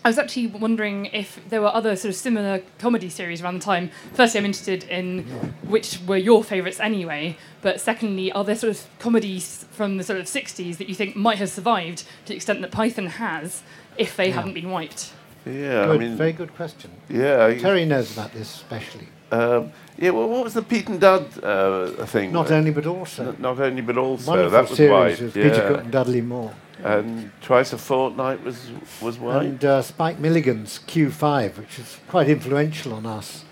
[0.06, 3.64] I was actually wondering if there were other sort of similar comedy series around the
[3.64, 3.90] time.
[4.14, 5.24] Firstly, I'm interested in
[5.66, 10.20] which were your favourites anyway, but secondly, are there sort of comedies from the sort
[10.20, 13.64] of 60s that you think might have survived to the extent that Python has
[13.98, 14.34] if they Yeah.
[14.34, 15.10] hadn't been wiped?
[15.44, 16.92] Yeah, I Good, mean, very good question.
[17.08, 19.08] Yeah, I- Terry knows about this especially.
[19.32, 22.30] Um, yeah, well, what was the Pete and Dud uh, thing?
[22.30, 23.30] Not only but also.
[23.30, 24.30] N- not only but also.
[24.30, 25.20] Wonderful that was series white.
[25.20, 25.42] with yeah.
[25.50, 26.54] Peter Cook and Dudley Moore.
[26.84, 28.70] And twice a fortnight was
[29.00, 29.46] was white.
[29.46, 33.44] And uh, Spike Milligan's Q5, which is quite influential on us,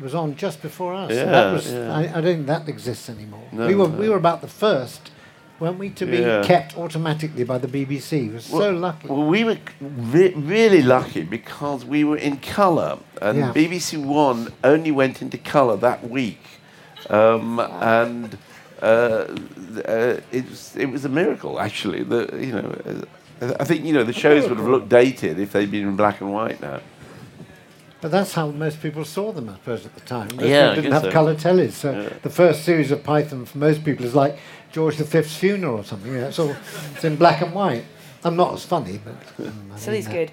[0.00, 1.10] was on just before us.
[1.10, 1.92] Yeah, that was, yeah.
[1.92, 3.46] I, I don't think that exists anymore.
[3.52, 3.96] No, we were no.
[3.96, 5.10] we were about the first,
[5.60, 6.42] weren't we, to be Yeah.
[6.44, 8.28] kept automatically by the BBC?
[8.28, 9.08] We were so lucky.
[9.08, 13.54] Well, we were re- really lucky because we were in colour, and.
[13.54, 16.42] BBC One only went into colour that week,
[17.08, 18.36] um, and
[18.82, 18.84] uh,
[19.86, 22.02] uh, it was it was a miracle actually.
[22.02, 22.74] The you know.
[23.40, 25.96] Uh, I think you know the shows would have looked dated if they'd been in
[25.96, 26.80] black and white now.
[28.00, 30.28] But that's how most people saw them, I suppose, at the time.
[30.34, 31.10] Most Yeah, I people didn't guess have so.
[31.12, 31.72] colour tellies.
[31.72, 32.08] So Yeah.
[32.22, 34.38] the first series of Python for most people is like
[34.72, 36.12] George V's funeral or something.
[36.12, 36.54] You know, it's all
[36.94, 37.84] it's in black and white.
[38.24, 39.46] I'm not as funny, but.
[39.46, 40.30] Um, I Silly's mean, uh, good.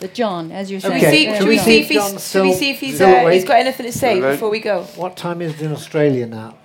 [0.00, 1.28] But John, as you're Should saying, we see?
[1.28, 1.98] uh, Should we see if he's?
[1.98, 3.00] John Should we see if he's?
[3.00, 3.46] Uh, he's awake?
[3.46, 4.82] got anything to say before we go?
[4.96, 6.56] What time is it in Australia now?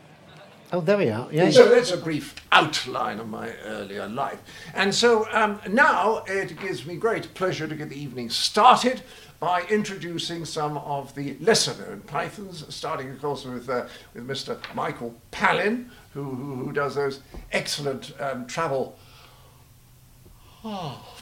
[0.74, 1.28] Oh, there we are.
[1.32, 1.50] Yeah.
[1.50, 4.42] So that's a brief outline of my earlier life.
[4.74, 9.02] And so um, now it gives me great pleasure to get the evening started
[9.40, 14.60] by introducing some of the lesser known Pythons, starting, of course, with, uh, with Mr.
[14.74, 18.98] Michael Palin, who, who, who does those excellent um, travel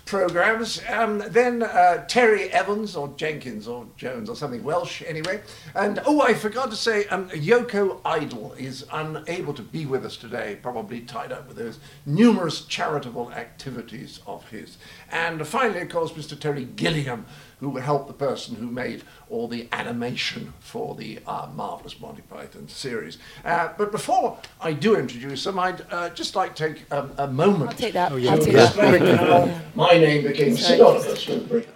[0.06, 0.82] programs.
[0.88, 5.42] Um, then uh, Terry Evans or Jenkins or Jones or something Welsh anyway.
[5.74, 10.16] And oh, I forgot to say, um, Yoko Idol is unable to be with us
[10.16, 14.78] today, probably tied up with those numerous charitable activities of his.
[15.12, 16.40] And finally, of course, Mr.
[16.40, 17.26] Terry Gilliam,
[17.60, 22.68] who helped the person who made all the animation for the uh, marvelous Monty Python
[22.68, 23.18] series.
[23.44, 27.28] Uh, but before I do introduce them, I'd uh, just like to take um, a
[27.28, 27.72] moment.
[27.72, 28.10] I'll take that.
[28.10, 29.20] to I'll take explain that.
[29.20, 30.78] how my name became Sorry.
[30.78, 31.72] synonymous with Britain.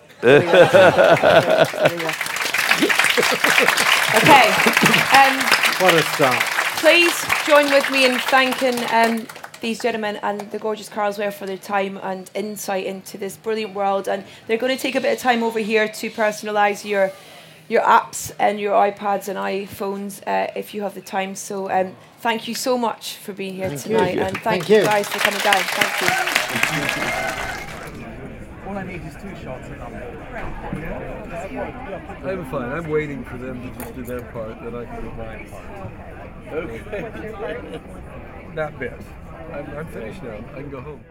[3.09, 4.47] Okay.
[5.15, 5.36] Um,
[5.82, 6.43] What a start.
[6.77, 7.13] please
[7.45, 9.27] join with me in thanking um,
[9.62, 14.07] these gentlemen and the gorgeous Carlsware for their time and insight into this brilliant world.
[14.07, 17.12] And they're going to take a bit of time over here to personalise your
[17.68, 21.36] your apps and your iPads and iPhones uh, if you have the time.
[21.36, 23.95] So um, thank you so much for being here Thank you.
[23.95, 24.84] tonight, and thank, Thank you you.
[24.84, 25.53] guys for coming down.
[25.55, 26.10] Thank you.
[28.68, 29.93] All I need is two shots and I'm
[32.24, 32.72] I'm fine.
[32.72, 35.66] I'm waiting for them to just do their part, then I can do my part.
[36.53, 37.80] Okay.
[38.55, 39.01] that bit.
[39.51, 40.37] I'm, I'm finished now.
[40.55, 41.03] I can go home.